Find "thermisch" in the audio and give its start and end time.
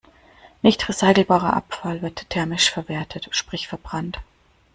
2.31-2.71